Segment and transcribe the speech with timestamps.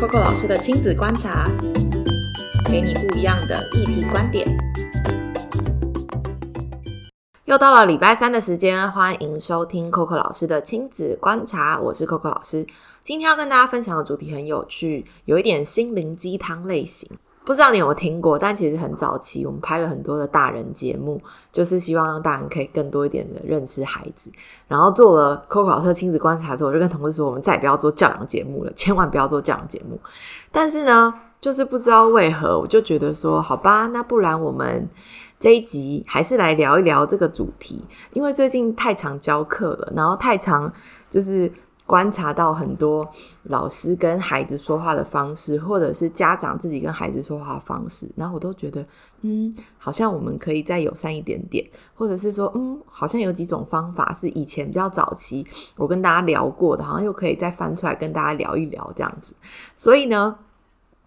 [0.00, 1.50] Coco 老师的亲子观察，
[2.66, 4.46] 给你不一样的议题观点。
[7.46, 12.64] 又到了礼拜三的时间，欢迎收听 Coco 老师的亲子观察，我是 Coco 老师。
[13.02, 17.10] 今天要跟大家分享的主题很有趣，有一点心灵鸡汤类型。
[17.48, 18.38] 不知道你有没有听过？
[18.38, 21.18] 但其实很早期，我们拍了很多的大人节目，
[21.50, 24.30] 就是希望让大人可以更多一点的认识孩子。
[24.66, 29.98] 然后做了 Coco 老师亲子观察之后，我就跟同事说，我们再也不要做教养节目了，千万不要做教养节目。
[30.52, 34.86] 但是呢，就是不知道为何，我就觉得说，好吧，那不然我们
[35.40, 40.70] 这一集还是来聊一聊这个主题，因为最近太常教课了，然后太常
[41.10, 41.50] 就是。
[41.88, 43.08] 观察到很多
[43.44, 48.84] 老师跟孩子说话的方式，或者是家长自己跟孩子说话的方式，然后我都觉得，
[49.22, 59.32] 嗯，好像我们可以再友善一点点，或者是说，嗯，好像有几种方法是以前比较早期我跟大家聊过的，好像又可以再翻出来跟大家聊一聊这样子，
[59.74, 60.38] 所以呢，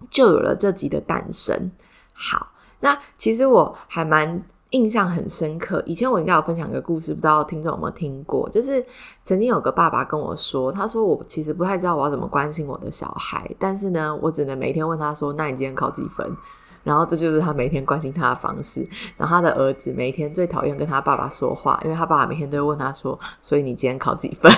[0.10, 1.71] 就有了这集的诞生。
[2.12, 4.43] 好，那其实我还蛮。
[4.72, 5.82] 印象很深刻。
[5.86, 8.50] 以前我应该有分享一个故事，不知道听众有没有听过？
[8.50, 8.84] 就是
[9.24, 16.36] 曾经有个爸爸跟我说，他说我其实不太知道我要怎么关心我的小孩，但是呢，我只能每天问他说：“那你今天考几分？”
[16.84, 18.88] 然后这就是他每天关心他的方式。
[19.16, 24.52] 然后他的儿子每天最讨厌跟他爸爸说话，因为他爸爸每天都会问他说：“所以你今天考几分？”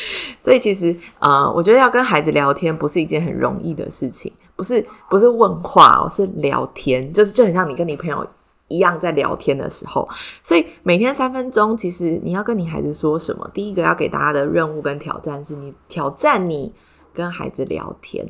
[0.40, 8.26] 所以其实呃，我觉得要跟孩子聊天不是一件很容易的事情，不是不是问话哦，是聊天，就是就很像你跟你朋友。
[8.72, 10.08] 一样在聊天的时候，
[10.42, 13.50] 所以每天三分钟，其实你要跟你孩子说什么？
[13.52, 16.72] 第一个要给大家的任务跟挑战是你挑战你
[17.12, 18.26] 跟孩子聊天。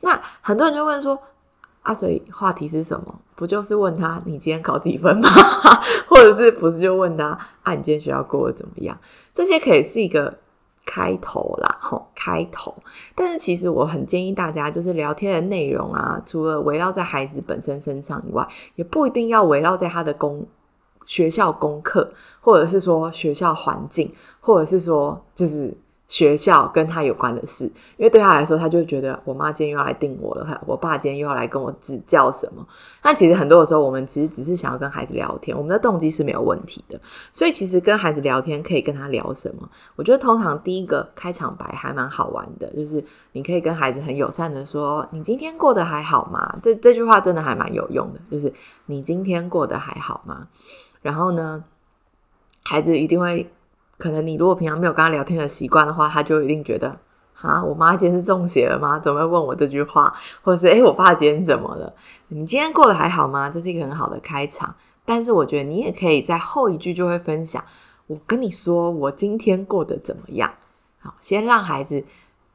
[0.00, 1.18] 那很多人就问说
[1.82, 3.20] ：“啊，所以话题是什么？
[3.34, 5.28] 不就是问他你今天考几分吗？
[6.08, 8.98] 或者是不是就问他啊，你今天学校过得怎么样？
[9.32, 10.38] 这些可以是一个。”
[10.90, 12.74] 开头啦，吼，开头。
[13.14, 20.46] 但是其实我很建议大家，就是聊天的内容啊，除了围绕在孩子本身身上以外，也不一定要围绕在他的功
[21.04, 22.10] 学校功课，
[22.40, 24.10] 或者是说学校环境，
[24.40, 25.76] 或者是说就是。
[26.08, 27.66] 学校跟他有关的事，
[27.98, 32.66] 因为对他来说，他就觉得我妈今天又要来定我了，我爸今天又要来跟我指教什么。
[33.02, 36.98] 那其实很多的时候，我们其实只是想要跟孩子聊天，我们的动机是没有问题的。
[37.30, 39.68] 所以其实跟孩子聊天可以跟他聊什么？
[39.96, 48.50] 我觉得通常第一个开场白还蛮好玩的，就是你可以跟孩子很友善的说：“你今天过得还好吗？”这这句话真的还蛮有用的，就是
[48.86, 50.48] 你今天过得还好吗？
[51.02, 51.62] 然后呢，
[52.64, 53.46] 孩子一定会。
[53.98, 56.96] 可能你如果平常没有跟他聊天的习惯的话，他就一定觉得，
[57.40, 58.98] 啊，我妈今天是中邪了吗？
[58.98, 60.14] 怎么会问我这句话？
[60.42, 61.92] 或者是，诶，我爸今天怎么了？
[62.28, 63.50] 你今天过得还好吗？
[63.50, 64.74] 这是一个很好的开场。
[65.04, 67.62] 但是我觉得你也可以在后一句就会分享，
[68.06, 70.50] 我跟你说我今天过得怎么样？
[71.00, 72.04] 好，先让孩子。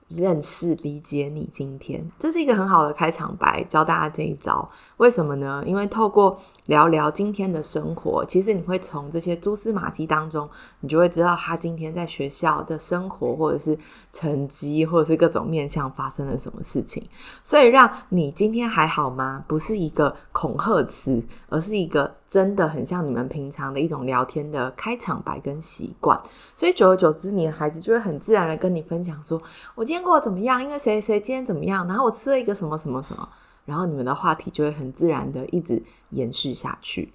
[0.10, 4.70] 认识、理解你今天，这是一个很好的开场白，教大家这一招。
[4.98, 5.64] 为什么呢？
[5.66, 10.48] 因为透过聊聊今天的生活，其实你会从这些蛛丝马迹当中，
[10.82, 13.76] 你就会知道他今天在学校的生活，或者是
[14.12, 17.04] 成绩，或者是各种面向发生了什么事情。
[17.44, 19.44] 所以，让你今天还好吗？
[19.48, 26.22] 不是一个恐吓词，而是一个真的很像你们平常的一种聊天的开场白跟习惯。
[26.56, 29.42] 所以，久而久之，你的孩子就会很自然的跟你分享说
[29.74, 30.62] ：“我今天。”过得怎么样？
[30.62, 31.88] 因为谁谁今天怎么样？
[31.88, 33.30] 然后我吃了一个什么什么什么，
[33.66, 37.14] 然后你们的话题就会很自然的一直延续下去。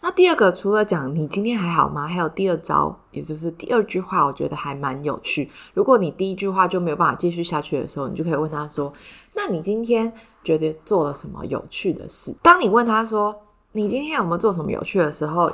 [0.00, 2.06] 那第二个，除了讲你今天还好吗？
[2.06, 5.50] 还有第二招，也就是第二句话，我觉得还蛮有趣。
[5.74, 8.92] 如果你第一句话就没有办法继续下去的时候，你就可以问他说
[9.34, 10.12] ：“那你今天
[10.44, 13.34] 觉得做了什么有趣的事？”当你问他说
[13.72, 15.52] ：“你今天有没有做什么有趣的时候？”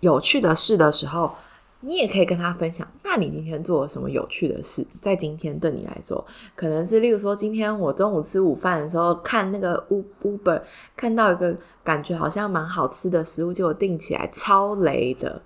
[0.00, 1.34] 有趣的事的时候。
[1.80, 4.86] 你也可以跟他分享，那你今天做了什么有趣的事？
[5.00, 6.22] 在今天对你来说，
[6.54, 9.82] 可能是例如说，今天我中午吃午饭的时候，看那个
[10.22, 10.60] Uber，
[10.94, 15.40] 看到一个感觉好像蛮好吃的食物，结果订起来超雷的，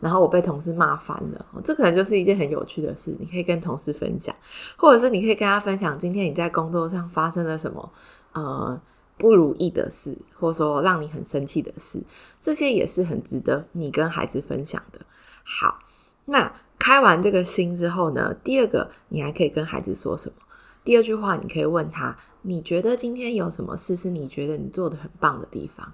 [0.00, 1.46] 然后我被同事骂翻了。
[1.62, 4.34] 这可能就是一件很有趣的事，你可以跟同事分享，
[4.76, 7.92] 或者是你可以跟他分享今天你在工作上发生了什么
[8.32, 8.80] 呃
[9.16, 12.02] 不如意的事，或者说让你很生气的事，
[12.40, 14.98] 这些也是很值得你跟孩子分享的。
[15.44, 15.78] 好，
[16.24, 16.52] 那
[16.82, 18.34] 开完这个心之后呢？
[18.42, 20.34] 第二个，你还可以跟孩子说什么？
[20.82, 25.92] 第二句话，你可以问他：你觉得今天有什么事是你觉得你做的很棒的地方？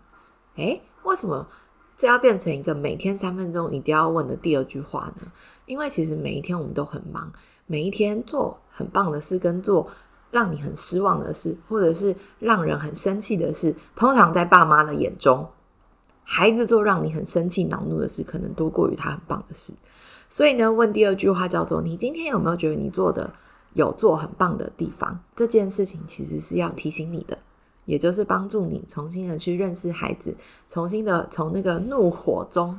[0.56, 1.46] 诶，为什么
[1.94, 5.30] 这要变成一个每天三分钟你都要问的第二句话呢？
[5.66, 7.30] 因为其实每一天我们都很忙，
[7.66, 9.86] 每一天做很棒的事跟做
[10.30, 15.46] 让你很失望的事，或者是让人很生气的事，通常在爸妈的眼中。
[16.22, 19.74] 孩子做让你很生气、恼怒的事，可能多过于他很棒的事。
[20.28, 23.32] 所以呢，问第二句话叫做：“你今天有没有觉得你做的
[23.72, 27.38] 有做很棒的地方，这件事情其实是要提醒你的，
[27.86, 30.36] 也就是帮助你重新的去认识孩子，
[30.66, 32.78] 重新的从那个怒火中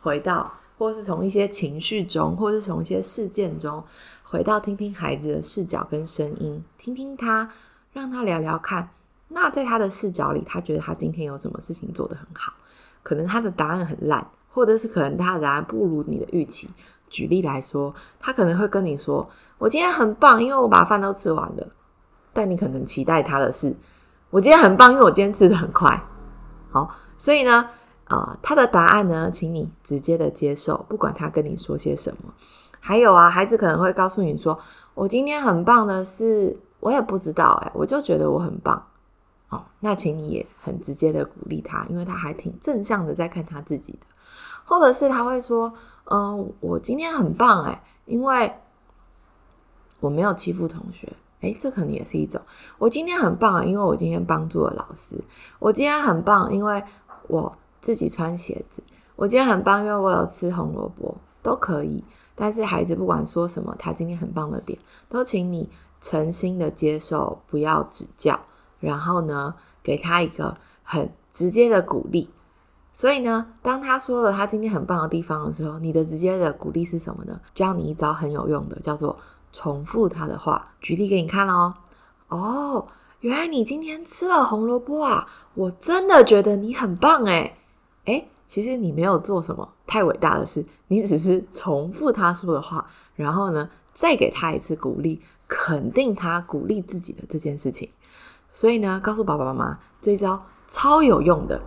[0.00, 3.82] 回到，或是从一些情绪中，或是从一些事件中
[4.22, 7.50] 回到，听听孩子的视角跟声音，听听他，
[7.92, 8.90] 让他聊聊看。
[9.28, 12.52] 那在他的视角里，他觉得他今天有什么事情做得很好？
[13.02, 16.68] 可能他的答案很烂，或者是可能他的答案不如你的预期。
[17.08, 21.66] 举例来说，他可能会跟你说：“我今天很棒，因为我把饭都吃完了。”
[22.32, 23.74] 但你可能期待他的是
[24.30, 26.00] ：“我今天很棒，因为我今天吃的很快。”
[26.70, 26.88] 好，
[27.18, 27.68] 所以呢，
[28.04, 32.32] 啊，他的答案呢，请你直接的接受，不管他跟你说些什么。
[32.78, 34.56] 还有啊，孩子可能会告诉你说
[34.94, 38.80] ：“我今天很棒的是，我也不知道，哎，我就觉得我很棒。”
[39.50, 44.06] 哦，那请你也很直接的鼓励他，因为他还挺正向的在看他自己的，
[44.64, 45.72] 或者是他会说
[46.10, 48.54] ：“嗯，我今天很棒哎，因为
[50.00, 52.40] 我没有欺负同学，哎，这可能也是一种。
[52.78, 55.22] 我今天很棒，因为我今天帮助了老师。
[55.58, 56.82] 我今天很棒，因为
[57.28, 58.82] 我自己穿鞋子。
[59.16, 62.04] 我今天很棒，因为我有吃红萝卜，都可以。
[62.34, 64.78] 但是孩子不管说什么，他今天很棒的点，
[65.08, 65.68] 都请你
[66.00, 68.40] 诚心的接受，不要指教。”
[68.80, 72.30] 然后呢，给他一个很直接的鼓励。
[73.00, 77.40] 所以呢，当他说了他今天很棒的地方的时候，你的直接的鼓励是什么呢？
[77.54, 79.18] 教你一招很有用的，叫做
[79.52, 80.68] 重复他的话。
[80.82, 81.72] 举例给你看哦。
[82.28, 82.86] 哦，
[83.20, 85.26] 原来你今天吃了红萝卜啊！
[85.54, 87.56] 我真的觉得你很棒诶
[88.04, 97.88] 诶其实你没有做什么太伟大的事，你只是重复他说的话，然后呢，再给他一次鼓励，肯定他鼓励自己的这件事情。
[98.52, 101.58] 所以呢，告诉爸爸妈妈，这招超有用的。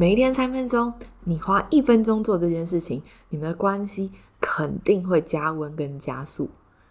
[0.00, 0.94] 每一天三分钟，
[1.24, 4.10] 你花一分钟做这件事情，你们的关系
[4.40, 6.48] 肯定会加温跟加速。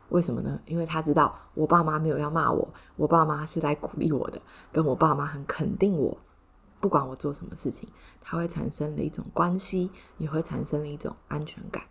[0.10, 0.60] 为什么呢？
[0.68, 4.40] 因为他知道我爸妈没有要骂我，我爸妈是来鼓励我的，
[4.72, 6.16] 跟我爸妈很肯定我，
[6.80, 7.90] 不管我做什么事情，
[8.22, 9.90] 他会产生了一种关系，
[10.20, 11.82] 也会产生了一种安全感。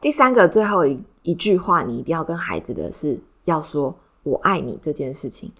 [0.00, 5.50] 第三个，最后一一句话，你一定要跟孩子的是要说“我爱你”这件事情。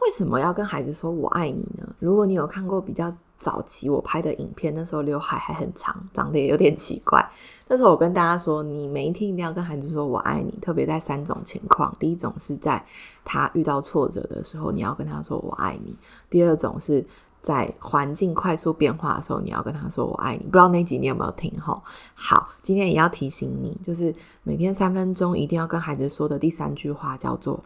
[0.00, 1.96] 为什么要跟孩子说我爱你呢？
[1.98, 7.24] 如果你有看过比较早期我拍的影片，那时候刘海还很长，长得也有点奇怪。
[7.68, 12.84] 那时候我跟大家说，你每一天一定要跟孩子说我爱你，特别在三种情况：第一种是在
[13.24, 15.92] 他遇到挫折的时候，你要跟他说我爱你；
[16.28, 17.04] 第二种是
[17.42, 20.44] 在环境快速变化的时候，你要跟他说我爱你。
[20.44, 21.52] 不知道那集你有没有听？
[21.60, 21.82] 吼，
[22.14, 24.12] 好，今天也要提醒你，就是
[24.42, 27.62] 每天三分钟一定要跟孩子说的第三句话叫做。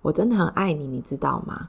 [0.00, 1.68] 我真的很爱你，你知道吗？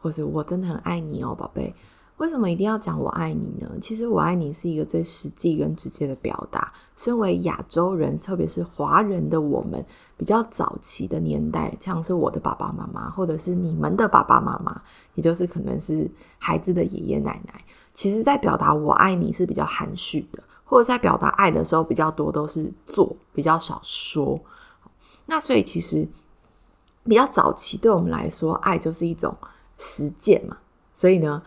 [0.00, 1.74] 或是我真的很爱你哦，宝贝。
[2.18, 3.70] 为什么一定要讲我爱你呢？
[3.80, 6.72] 其实我爱你是一个最实际跟直接的表达。
[6.96, 9.84] 身为亚洲人，特别是华人的我们，
[10.16, 14.82] 比较早期的年代，像是我的爸爸妈妈，或者是你们的爸爸妈妈，
[15.14, 24.40] 也就是可能是孩子的爷爷奶奶，其实在表达我爱你是比较含蓄的，或者在表达爱的时候比较多都是做，比较少说。
[25.26, 26.08] 那所以其实。
[27.04, 29.34] 比较早期，对我们来说，爱就是一种
[29.78, 30.58] 实践嘛。
[30.92, 31.42] 所以呢，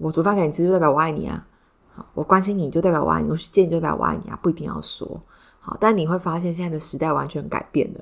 [0.00, 1.46] 我煮饭给你吃就代表我爱你啊。
[1.94, 5.20] 好，我关心你就代表我爱你，我去见你就代表我爱你啊，不一定要说。
[5.60, 8.00] 好，但你会发现现在的时代完全改变了。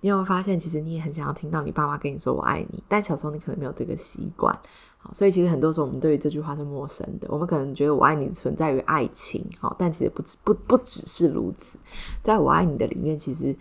[0.00, 4.56] 你有没有发现，其实你也很想要听到你爸妈跟你说我爱你，但小时候你可能没有这个习惯。
[4.98, 7.26] 好，所以其实很多时候我们对于这句话是陌生的。
[7.30, 11.78] 我们可能觉得我爱你存在于爱情，好，但其实不不不只是如此。
[12.22, 13.56] 在我爱你的里面，其实。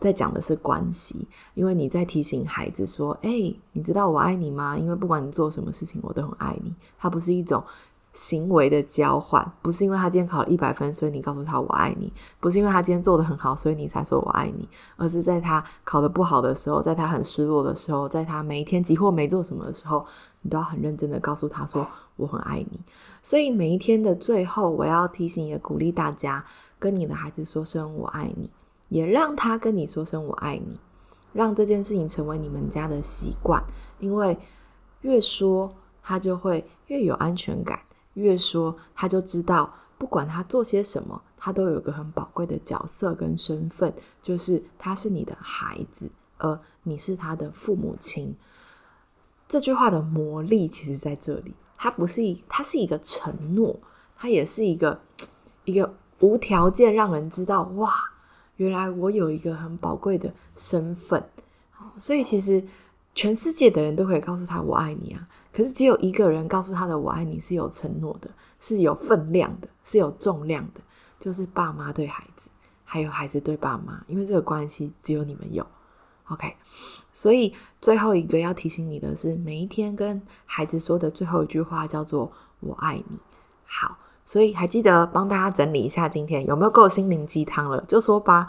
[0.00, 3.30] 在讲的是关系，因为你在提醒孩子说：“哎，
[3.72, 4.76] 你知道我爱你吗？
[4.76, 7.62] 因为不管你做什么事情，我都很爱你。”它不是一种
[8.12, 20.04] 行为的交换，不是因为他今天考了一百分，所以你告诉他我爱你；不是因为他今天做的很好，所以你才说我爱你，而是在他考的不好的时候，在他很失落的时候，在他每一天几乎没做什么的时候，
[20.42, 21.86] 你都要很认真的告诉他说
[22.16, 22.80] 我很爱你。
[23.22, 26.44] 所以每一天的最后，我要提醒也鼓励大家，
[26.78, 28.50] 跟你的孩子说声我爱你。
[28.88, 30.78] 也让他跟你说声我爱你，
[31.32, 33.62] 让这件事情成为你们家的习惯。
[33.98, 34.38] 因为
[35.00, 37.80] 越说他就会越有安全感，
[38.14, 43.92] 越说他就知道，不管他做些什么，他都有个很宝贵的角色跟身份，
[44.22, 48.34] 就是他是你的孩子，而你是他的父母亲。
[49.46, 53.78] 这句话的魔力其实在这里，它不是一，它是一个承诺，
[54.16, 55.00] 它也是一个
[55.64, 57.92] 一个无条件让人知道哇。
[58.58, 61.24] 原来我有一个很宝贵的身份，
[61.96, 62.62] 所以其实
[63.14, 65.28] 全世界的人都可以告诉他“我爱你”啊。
[65.52, 70.80] 可是只有一个人告诉他的“我爱你”是有承诺的，是有分量的，是有重量的，
[71.18, 72.48] 就是爸妈对孩子，
[72.84, 74.04] 还有孩子对爸妈。
[74.06, 75.66] 因为这个关系只有你们有
[76.28, 76.54] ，OK，
[77.12, 83.18] 所以最后一个要提醒你的是，每一天跟孩子说的最后一句话叫做“我爱你”。
[83.64, 83.96] 好，
[84.28, 87.82] 所以还记得帮大家整理一下，今天有没有够心灵鸡汤了？
[87.88, 88.46] 就说吧。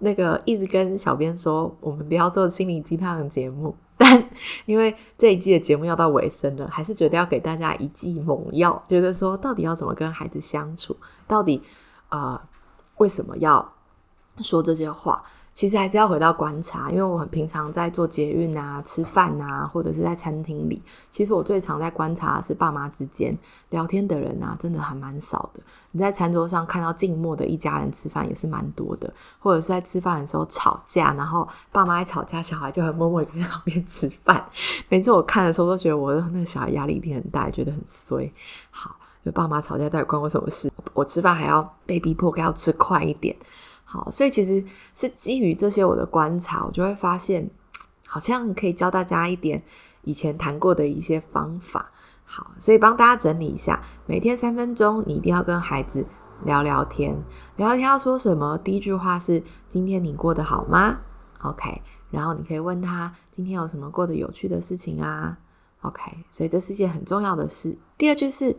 [0.00, 4.28] 那个一直跟小编说，我们不要做心灵鸡汤的节目，但
[4.66, 10.96] 因为这一季的节目要到尾声了，还是觉得要给大家一剂猛药，觉得说到底要怎么跟孩子相处，
[11.28, 11.62] 到底
[12.08, 12.40] 呃
[12.96, 13.72] 为什么要
[14.42, 15.22] 说这些话。
[15.52, 20.80] 其实还是要回到观察，因为我很平常在做捷运啊、吃饭啊，或者是在餐厅里。
[21.10, 23.36] 其实我最常在观察的是爸妈之间
[23.70, 25.60] 聊天的人啊，真的还蛮少的。
[25.90, 34.42] 你在餐桌上看到静默的一家人吃饭也是蛮多的，或者是在吃饭的时候吵架，然后爸妈一吵架，小孩就很默默在旁边吃饭。
[34.88, 38.32] 每次我看的时候都觉得我的那个小孩压力一定很大，觉得很衰。
[38.70, 38.94] 好，
[39.24, 40.70] 就爸妈吵架到底关我什么事？
[40.94, 43.36] 我吃饭还要被逼迫要吃快一点。
[43.92, 47.50] 好，所以其实是基于这些我的观察，我就会发现，
[48.06, 49.60] 好像可以教大家一点
[50.02, 51.90] 以前谈过的一些方法。
[52.24, 56.06] 好，所以帮大家整理一下，每天三分钟，你一定要跟孩子
[56.44, 57.20] 聊聊天。
[57.56, 58.56] 聊聊天要说什么？
[58.58, 60.98] 第一句话是：今天你过得好吗
[61.42, 61.82] ？OK，
[62.12, 65.36] 然后你可以问他：今天有什么过得有趣的事情啊
[65.80, 67.76] ？OK，所以这是一件很重要的事。
[67.98, 68.56] 第二句是：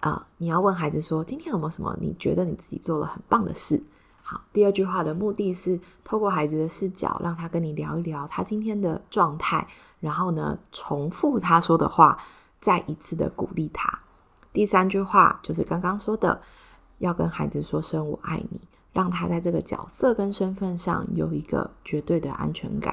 [0.00, 3.82] 啊，你要问孩子说：今天有没有什么你觉得你自己做了很棒的事？
[4.30, 9.66] 好，第二句话的目的是透过孩子的视角，让他跟你聊一聊他今天的状态，
[9.98, 12.16] 然后呢，重复他说的话，
[12.60, 13.98] 再一次的鼓励他。
[14.52, 16.40] 第三句话就是刚刚说的，
[16.98, 18.60] 要跟孩子说声“我爱你”，
[18.94, 22.89] 让他在这个角色跟身份上有一个绝对的安全感。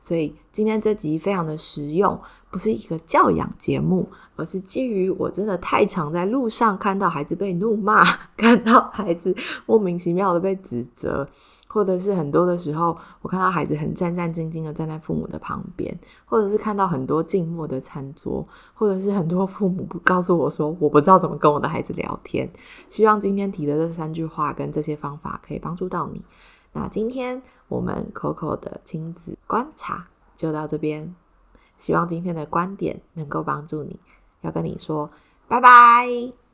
[0.00, 2.18] 所以今天这集非常的实用，
[2.50, 8.04] 不是一个教养节目，而是基于我真的太常在路上看到孩子被怒骂，
[8.36, 9.34] 看到孩子
[9.66, 11.28] 莫名其妙的被指责，
[11.66, 22.48] 或者是很多的时候，我看到孩子很战战兢兢的站在父母的旁边，或者是看到很多静默的餐桌，或者是很多父母不告诉我说我不知道怎么跟我的孩子聊天。
[22.88, 26.22] 希望今天提的这三句话跟这些方法可以帮助到你。
[26.72, 31.14] 那今天我们 Coco 的亲子观察就到这边，
[31.78, 33.98] 希望今天的观点能够帮助你。
[34.42, 35.10] 要跟你说
[35.48, 36.47] 拜拜。